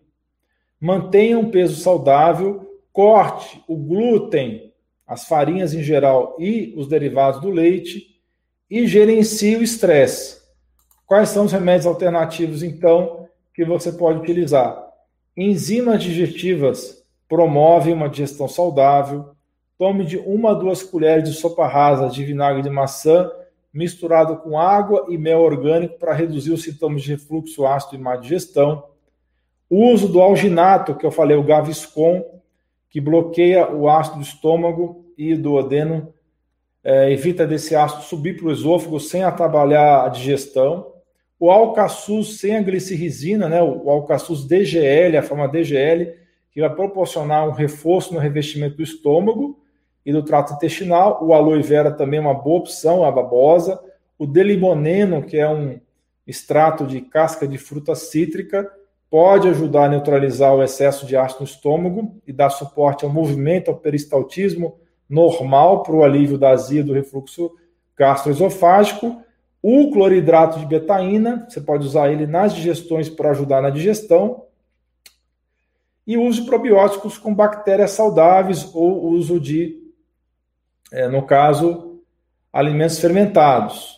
[0.87, 4.73] mantenha um peso saudável, corte o glúten,
[5.05, 8.07] as farinhas em geral e os derivados do leite
[8.71, 10.41] e gerencie o estresse.
[11.05, 14.81] Quais são os remédios alternativos, então, que você pode utilizar?
[15.37, 19.31] Enzimas digestivas promovem uma digestão saudável.
[19.77, 23.29] Tome de uma a duas colheres de sopa rasa de vinagre de maçã
[23.75, 28.15] misturado com água e mel orgânico para reduzir os sintomas de refluxo ácido e má
[28.17, 28.96] digestão.
[29.69, 32.25] O uso do alginato, que eu falei, o Gaviscon,
[32.89, 36.13] que bloqueia o ácido do estômago e do odeno,
[36.85, 40.97] é, evita desse ácido subir para o esôfago sem atrapalhar a digestão
[41.39, 46.15] o Alcaçuz sem a glicerrizina, né, o Alcaçuz DGL, a forma DGL,
[46.51, 49.61] que vai proporcionar um reforço no revestimento do estômago
[50.05, 51.23] e do trato intestinal.
[51.23, 53.79] O aloe vera também é uma boa opção, a babosa.
[54.19, 55.79] O delimoneno, que é um
[56.27, 58.71] extrato de casca de fruta cítrica,
[59.11, 63.71] pode ajudar a neutralizar o excesso de ácido no estômago e dar suporte ao movimento,
[63.71, 67.53] ao peristaltismo normal para o alívio da azia do refluxo
[67.97, 69.23] gastroesofágico.
[69.63, 74.45] O cloridrato de betaína, você pode usar ele nas digestões para ajudar na digestão.
[76.07, 79.83] E uso de probióticos com bactérias saudáveis ou uso de,
[80.93, 82.01] é, no caso,
[82.53, 83.96] alimentos fermentados.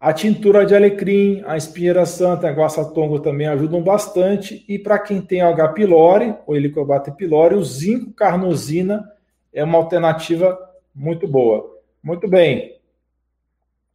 [0.00, 4.64] A tintura de alecrim, a espinheira santa, a guaçatongo também ajudam bastante.
[4.66, 5.68] E para quem tem H.
[5.74, 9.06] pylori, ou Helicobacter pylori, o zinco carnosina
[9.52, 10.58] é uma alternativa
[10.94, 11.78] muito boa.
[12.02, 12.80] Muito bem.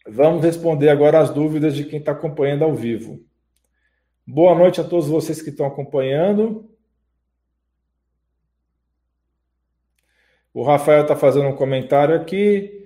[0.07, 3.19] Vamos responder agora as dúvidas de quem está acompanhando ao vivo.
[4.27, 6.69] Boa noite a todos vocês que estão acompanhando.
[10.53, 12.84] O Rafael está fazendo um comentário aqui.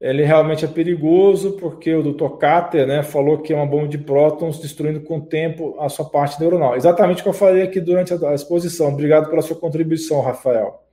[0.00, 2.36] Ele realmente é perigoso porque o Dr.
[2.38, 6.08] Kater né, falou que é uma bomba de prótons destruindo com o tempo a sua
[6.08, 6.76] parte neuronal.
[6.76, 8.88] Exatamente o que eu falei aqui durante a exposição.
[8.88, 10.87] Obrigado pela sua contribuição, Rafael.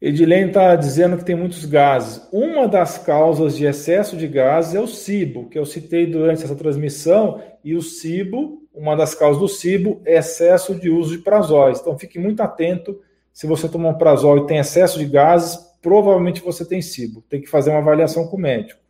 [0.00, 2.26] Edilene está dizendo que tem muitos gases.
[2.32, 6.56] Uma das causas de excesso de gases é o cibo, que eu citei durante essa
[6.56, 11.80] transmissão, e o cibo, uma das causas do cibo é excesso de uso de prazóis.
[11.80, 12.98] Então fique muito atento.
[13.30, 17.22] Se você tomar um prazol e tem excesso de gases, provavelmente você tem cibo.
[17.28, 18.80] Tem que fazer uma avaliação com o médico.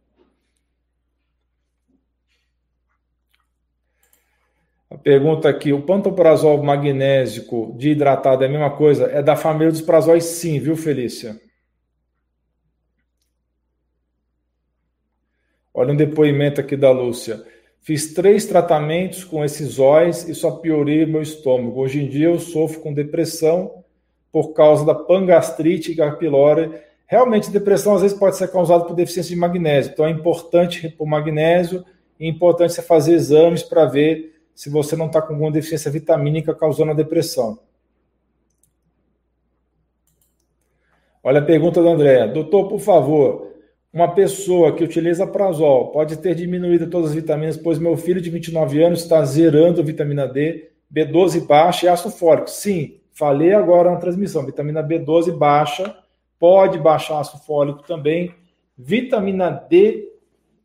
[5.03, 9.07] Pergunta aqui: o pantoprazol magnésico de hidratado é a mesma coisa?
[9.07, 11.41] É da família dos prazóis, sim, viu, Felícia?
[15.73, 17.43] Olha um depoimento aqui da Lúcia.
[17.81, 21.81] Fiz três tratamentos com esses óis e só piorei meu estômago.
[21.81, 23.83] Hoje em dia eu sofro com depressão
[24.31, 26.71] por causa da pangastrite e pylori.
[27.07, 29.93] Realmente, depressão às vezes pode ser causada por deficiência de magnésio.
[29.93, 31.85] Então é importante repor magnésio
[32.19, 35.91] e é importante você fazer exames para ver se você não está com alguma deficiência
[35.91, 37.59] vitamínica causando a depressão.
[41.25, 42.29] Olha a pergunta do André.
[42.29, 43.55] Doutor, por favor,
[43.91, 48.29] uma pessoa que utiliza prazol pode ter diminuído todas as vitaminas, pois meu filho de
[48.29, 52.51] 29 anos está zerando vitamina D, B12 baixa e ácido fólico.
[52.51, 54.45] Sim, falei agora na transmissão.
[54.45, 55.97] Vitamina B12 baixa,
[56.39, 58.35] pode baixar ácido fólico também.
[58.77, 60.10] Vitamina D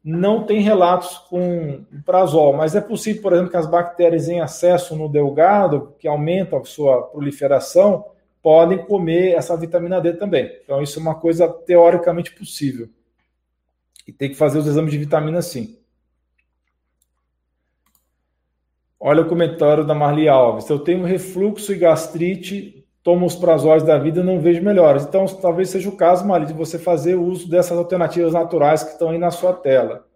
[0.05, 4.95] não tem relatos com prazol, mas é possível, por exemplo, que as bactérias em acesso
[4.95, 8.05] no delgado, que aumentam a sua proliferação,
[8.39, 10.59] podem comer essa vitamina D também.
[10.63, 12.87] Então, isso é uma coisa teoricamente possível.
[14.07, 15.79] E tem que fazer os exames de vitamina sim.
[18.99, 20.69] Olha o comentário da Marli Alves.
[20.69, 25.03] Eu tenho refluxo e gastrite, tomo os prazóis da vida e não vejo melhores.
[25.03, 29.11] Então, talvez seja o caso, Marli, de você fazer uso dessas alternativas naturais que estão
[29.11, 30.07] aí na sua tela.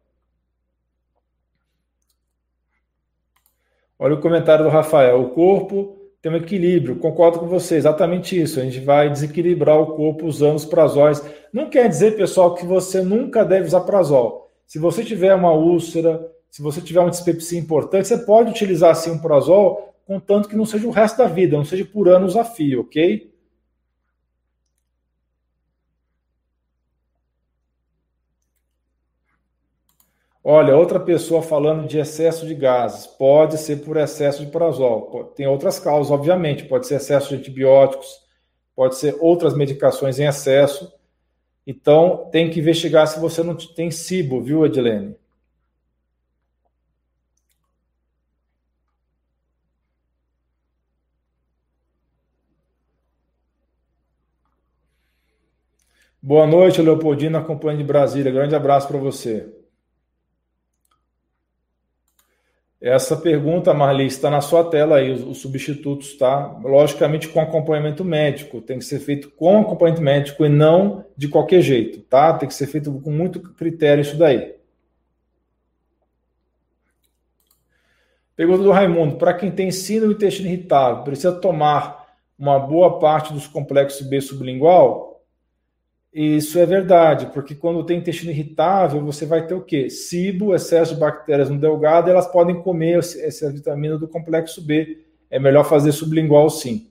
[3.99, 5.21] Olha o comentário do Rafael.
[5.21, 6.95] O corpo tem um equilíbrio.
[6.95, 8.59] Concordo com você, exatamente isso.
[8.59, 11.23] A gente vai desequilibrar o corpo usando os prazóis.
[11.53, 14.49] Não quer dizer, pessoal, que você nunca deve usar prazol.
[14.65, 19.11] Se você tiver uma úlcera, se você tiver uma dispepsia importante, você pode utilizar sim
[19.11, 22.43] um prazol, contanto que não seja o resto da vida, não seja por anos a
[22.43, 23.31] fio, ok?
[30.43, 33.05] Olha, outra pessoa falando de excesso de gases.
[33.05, 35.25] Pode ser por excesso de prazol.
[35.35, 36.65] Tem outras causas, obviamente.
[36.65, 38.07] Pode ser excesso de antibióticos,
[38.75, 40.91] pode ser outras medicações em excesso.
[41.67, 45.15] Então, tem que investigar se você não tem SIBO, viu, Edilene?
[56.29, 58.31] Boa noite, Leopoldina, acompanha de Brasília.
[58.31, 59.51] Grande abraço para você.
[62.79, 66.55] Essa pergunta, Marli, está na sua tela aí, os, os, substitutos, tá?
[66.61, 68.61] Logicamente com acompanhamento médico.
[68.61, 72.31] Tem que ser feito com acompanhamento médico e não de qualquer jeito, tá?
[72.37, 74.53] Tem que ser feito com muito critério isso daí.
[78.35, 82.07] Pergunta do Raimundo: para quem tem síndrome do intestino irritável, precisa tomar
[82.37, 85.08] uma boa parte dos complexos B sublingual?
[86.11, 89.91] Isso é verdade, porque quando tem intestino irritável, você vai ter o quê?
[89.91, 95.05] Cibo, excesso de bactérias no delgado, elas podem comer essa vitamina do complexo B.
[95.29, 96.89] É melhor fazer sublingual sim,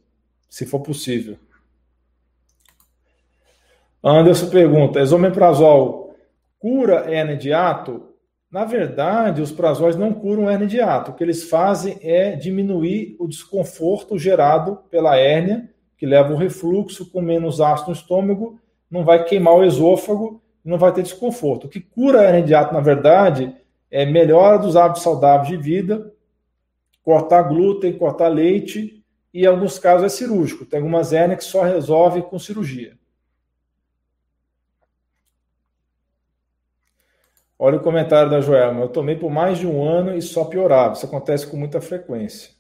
[0.49, 1.37] se for possível.
[4.03, 6.15] Anderson pergunta: esomeprazol
[6.61, 8.05] cura hernia de ato?
[8.49, 11.11] Na verdade, os prazóis não curam hernia de ato.
[11.11, 17.11] O que eles fazem é diminuir o desconforto gerado pela hérnia, que leva ao refluxo
[17.11, 18.61] com menos ácido no estômago
[18.91, 21.65] não vai queimar o esôfago não vai ter desconforto.
[21.65, 23.57] O que cura a hernia de ato, na verdade,
[23.91, 26.13] é melhora dos hábitos saudáveis de vida,
[27.03, 30.67] cortar glúten, cortar leite e, em alguns casos, é cirúrgico.
[30.67, 32.99] Tem algumas hérnias que só resolve com cirurgia.
[37.59, 38.83] Olha o comentário da Joelma.
[38.83, 40.93] Eu tomei por mais de um ano e só piorava.
[40.93, 42.58] Isso acontece com muita frequência.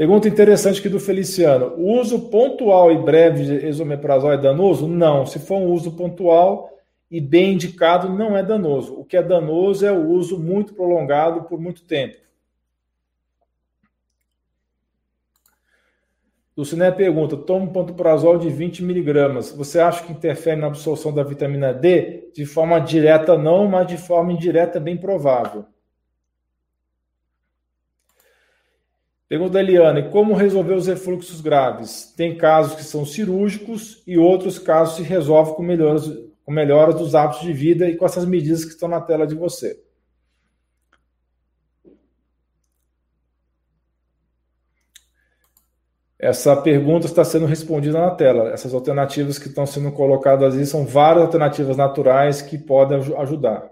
[0.00, 1.74] Pergunta interessante aqui do Feliciano.
[1.76, 4.88] Uso pontual e breve de esomeprazol é danoso?
[4.88, 5.26] Não.
[5.26, 6.70] Se for um uso pontual
[7.10, 8.98] e bem indicado, não é danoso.
[8.98, 12.16] O que é danoso é o uso muito prolongado por muito tempo.
[16.56, 19.52] Luciné pergunta: toma um pantoprazol de 20 miligramas.
[19.52, 22.30] Você acha que interfere na absorção da vitamina D?
[22.34, 25.66] De forma direta, não, mas de forma indireta, bem provável.
[29.30, 32.12] Pergunta da Eliane, como resolver os refluxos graves?
[32.16, 36.10] Tem casos que são cirúrgicos e outros casos se resolve com melhoras,
[36.44, 39.36] com melhoras dos hábitos de vida e com essas medidas que estão na tela de
[39.36, 39.80] você.
[46.18, 48.50] Essa pergunta está sendo respondida na tela.
[48.50, 53.70] Essas alternativas que estão sendo colocadas aí são várias alternativas naturais que podem ajudar.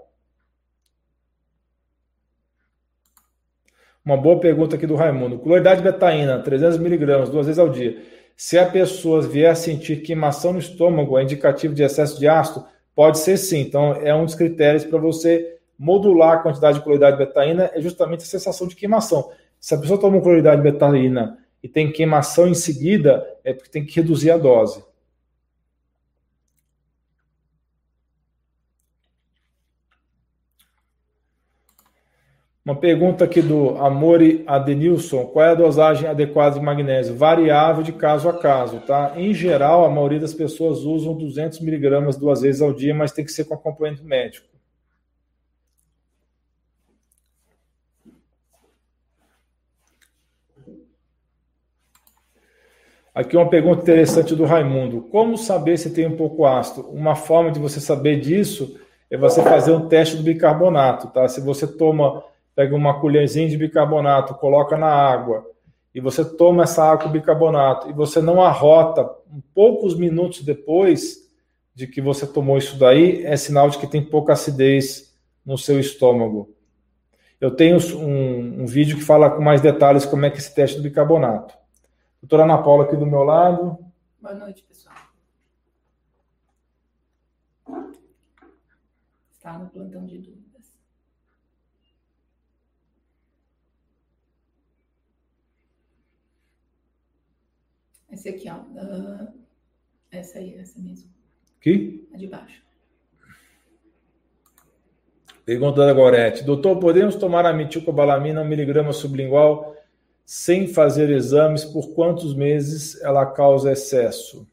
[4.08, 5.38] Uma boa pergunta aqui do Raimundo.
[5.38, 8.02] Cloridade betaína, 300 miligramas, duas vezes ao dia.
[8.34, 12.64] Se a pessoa vier a sentir queimação no estômago, é indicativo de excesso de ácido?
[12.94, 13.60] Pode ser sim.
[13.60, 18.22] Então, é um dos critérios para você modular a quantidade de cloridade betaína, é justamente
[18.22, 19.28] a sensação de queimação.
[19.60, 23.94] Se a pessoa toma cloridade betaína e tem queimação em seguida, é porque tem que
[23.94, 24.82] reduzir a dose.
[32.68, 37.16] Uma pergunta aqui do Amori Adenilson: qual é a dosagem adequada de magnésio?
[37.16, 39.14] Variável de caso a caso, tá?
[39.16, 43.24] Em geral, a maioria das pessoas usam 200 miligramas duas vezes ao dia, mas tem
[43.24, 44.46] que ser com acompanhamento médico.
[53.14, 56.86] Aqui uma pergunta interessante do Raimundo: como saber se tem um pouco ácido?
[56.90, 58.78] Uma forma de você saber disso
[59.10, 61.26] é você fazer um teste do bicarbonato, tá?
[61.28, 62.27] Se você toma
[62.58, 65.48] pega uma colherzinha de bicarbonato, coloca na água,
[65.94, 69.08] e você toma essa água com bicarbonato, e você não arrota
[69.54, 71.18] poucos minutos depois
[71.72, 75.78] de que você tomou isso daí, é sinal de que tem pouca acidez no seu
[75.78, 76.52] estômago.
[77.40, 80.52] Eu tenho um, um vídeo que fala com mais detalhes como é que é esse
[80.52, 81.54] teste do bicarbonato.
[82.20, 83.78] Doutora Ana Paula aqui do meu lado.
[84.20, 84.96] Boa noite, pessoal.
[89.30, 90.37] Está no plantão de dúvida.
[98.10, 98.56] Esse aqui, ó.
[98.56, 99.28] Uh,
[100.10, 101.10] essa aí, essa mesmo.
[101.60, 102.08] Aqui?
[102.12, 102.62] A de baixo.
[105.44, 106.44] Pergunta da Gorete.
[106.44, 109.74] Doutor, podemos tomar a metilcobalamina, um miligrama sublingual,
[110.24, 111.64] sem fazer exames?
[111.64, 114.46] Por quantos meses ela causa excesso?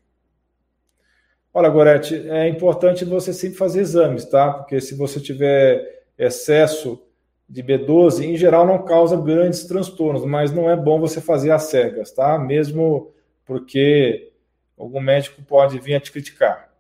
[1.54, 4.52] Olha, Gorete, é importante você sempre fazer exames, tá?
[4.54, 7.02] Porque se você tiver excesso
[7.48, 11.64] de B12, em geral não causa grandes transtornos, mas não é bom você fazer às
[11.64, 12.40] cegas, tá?
[12.40, 13.12] Mesmo
[13.46, 14.32] porque
[14.78, 16.76] algum médico pode vir a te criticar.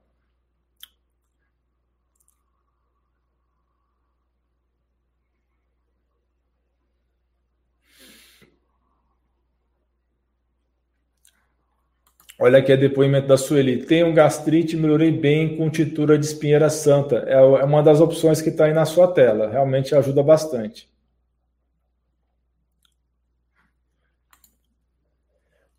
[12.37, 13.85] Olha aqui é depoimento da Sueli.
[13.85, 17.23] Tenho gastrite, melhorei bem com tintura de espinheira santa.
[17.27, 19.49] É, é uma das opções que está aí na sua tela.
[19.49, 20.89] Realmente ajuda bastante.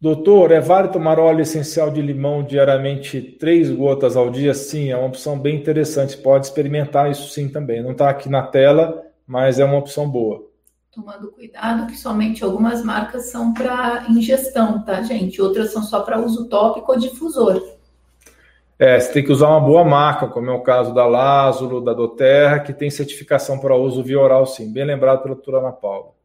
[0.00, 4.52] Doutor, é válido tomar óleo essencial de limão diariamente, três gotas ao dia?
[4.52, 6.16] Sim, é uma opção bem interessante.
[6.16, 7.82] Pode experimentar isso sim também.
[7.82, 10.46] Não está aqui na tela, mas é uma opção boa
[10.96, 15.42] tomando cuidado que somente algumas marcas são para ingestão, tá, gente?
[15.42, 17.62] Outras são só para uso tópico ou difusor.
[18.78, 21.92] É, você tem que usar uma boa marca, como é o caso da Lázaro, da
[21.92, 24.72] Doterra, que tem certificação para uso via oral, sim.
[24.72, 26.15] Bem lembrado pela doutora Ana Paula.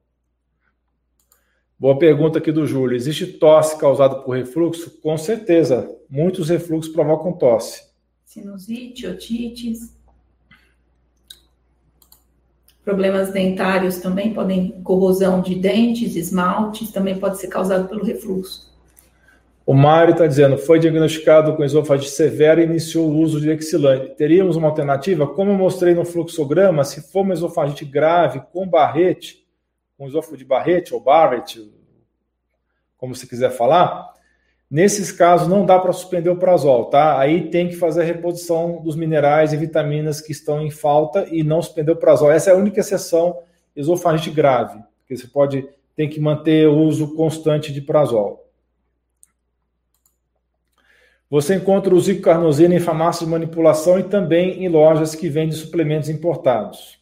[1.82, 2.96] Boa pergunta aqui do Júlio.
[2.96, 5.02] Existe tosse causada por refluxo?
[5.02, 5.90] Com certeza.
[6.08, 7.86] Muitos refluxos provocam tosse.
[8.24, 9.92] Sinusite, otites.
[12.86, 18.72] Problemas dentários também podem, corrosão de dentes, esmaltes, também pode ser causado pelo refluxo.
[19.66, 24.10] O Mário está dizendo, foi diagnosticado com esofagite severa e iniciou o uso de Exilane.
[24.10, 25.26] Teríamos uma alternativa?
[25.26, 29.41] Como eu mostrei no fluxograma, se for uma esofagite grave com barrete,
[30.02, 31.72] com esôfago de barrete ou barrete,
[32.98, 34.12] como você quiser falar,
[34.68, 37.20] Nesses casos, não dá para suspender o prazol, tá?
[37.20, 41.44] Aí tem que fazer a reposição dos minerais e vitaminas que estão em falta e
[41.44, 42.32] não suspender o prazol.
[42.32, 43.40] Essa é a única exceção
[43.76, 48.50] esofagite grave, porque você pode tem que manter o uso constante de prazol.
[51.30, 56.08] Você encontra o zicocarnosina em farmácias de manipulação e também em lojas que vendem suplementos
[56.08, 57.01] importados.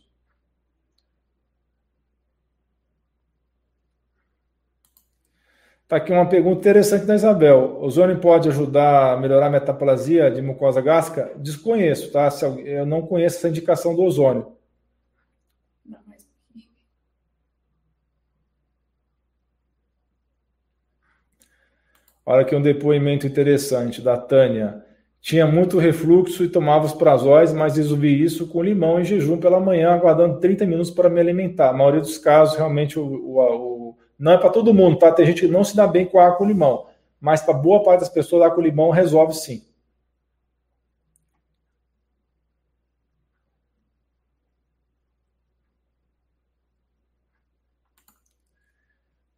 [5.89, 7.79] Está aqui uma pergunta interessante da Isabel.
[7.81, 11.31] O ozônio pode ajudar a melhorar a metaplasia de mucosa gástrica?
[11.37, 12.29] Desconheço, tá?
[12.63, 14.51] Eu não conheço essa indicação do ozônio.
[22.23, 24.85] Olha aqui um depoimento interessante da Tânia.
[25.19, 29.59] Tinha muito refluxo e tomava os prazóis, mas resolvi isso com limão em jejum pela
[29.59, 31.71] manhã, aguardando 30 minutos para me alimentar.
[31.71, 33.78] A maioria dos casos, realmente, o, o,
[34.19, 35.11] não é para todo mundo, tá?
[35.11, 36.87] Tem gente que não se dá bem com água com limão,
[37.21, 39.63] mas para boa parte das pessoas, água com limão resolve sim.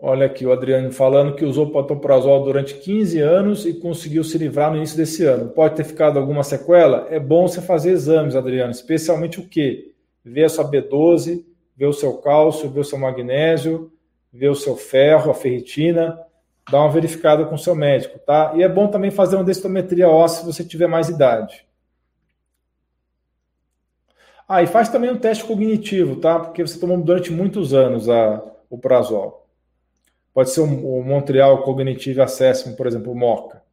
[0.04, 4.72] Olha aqui o Adriano falando que usou pantoprazol durante 15 anos e conseguiu se livrar
[4.72, 5.50] no início desse ano.
[5.50, 7.08] Pode ter ficado alguma sequela?
[7.12, 9.94] É bom você fazer exames, Adriano, especialmente o quê?
[10.26, 11.46] Ver a sua B12,
[11.78, 13.92] ver o seu cálcio, ver o seu magnésio,
[14.32, 16.20] ver o seu ferro, a ferritina,
[16.70, 18.54] dá uma verificada com o seu médico, tá?
[18.56, 21.66] E é bom também fazer uma densitometria óssea se você tiver mais idade.
[24.48, 26.40] Ah, e faz também um teste cognitivo, tá?
[26.40, 29.48] Porque você tomou durante muitos anos a, o prazol.
[30.34, 33.64] Pode ser o, o Montreal Cognitive Assessment, por exemplo, o MOCA.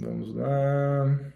[0.00, 1.29] Vamos lá.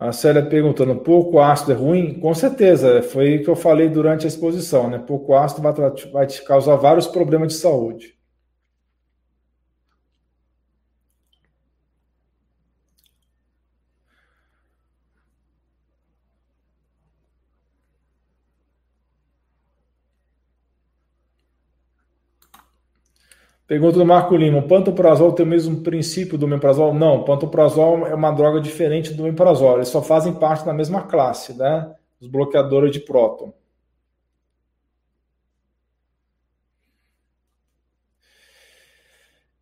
[0.00, 2.18] A Célia perguntando, pouco ácido é ruim?
[2.18, 4.98] Com certeza, foi o que eu falei durante a exposição, né?
[4.98, 5.74] Pouco ácido vai,
[6.10, 8.19] vai te causar vários problemas de saúde.
[23.70, 26.92] Pergunta do Marco Lima: o pantoprazol tem o mesmo princípio do meprazol?
[26.92, 29.76] Não, o pantoprazol é uma droga diferente do meprazol.
[29.76, 31.94] Eles só fazem parte da mesma classe, né?
[32.20, 33.54] Os bloqueadores de próton.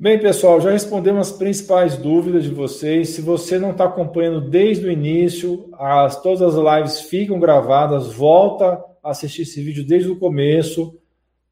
[0.00, 3.10] Bem, pessoal, já respondemos as principais dúvidas de vocês.
[3.10, 8.10] Se você não está acompanhando desde o início, as, todas as lives ficam gravadas.
[8.14, 10.97] Volta a assistir esse vídeo desde o começo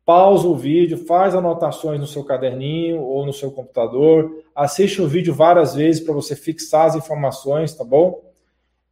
[0.06, 5.34] pausa o vídeo, faz anotações no seu caderninho ou no seu computador, assiste o vídeo
[5.34, 8.22] várias vezes para você fixar as informações, tá bom?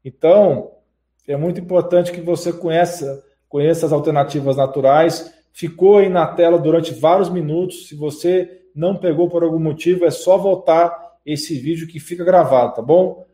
[0.05, 0.73] Então,
[1.27, 5.33] é muito importante que você conheça, conheça as alternativas naturais.
[5.53, 7.89] Ficou aí na tela durante vários minutos.
[7.89, 12.75] Se você não pegou por algum motivo, é só voltar esse vídeo que fica gravado,
[12.75, 13.25] tá bom?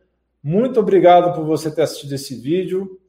[0.41, 2.99] Muito obrigado por você ter assistido esse vídeo.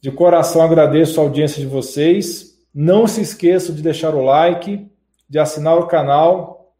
[0.00, 2.49] De coração agradeço a audiência de vocês.
[2.74, 4.88] Não se esqueça de deixar o like,
[5.28, 6.72] de assinar o canal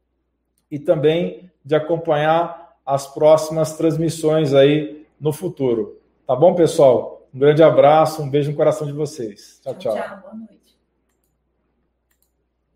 [0.70, 6.00] e também de acompanhar as próximas transmissões aí no futuro.
[6.26, 7.26] Tá bom, pessoal?
[7.34, 9.60] Um grande abraço, um beijo no coração de vocês.
[9.62, 9.94] Tchau, tchau.
[9.94, 10.59] tchau noite.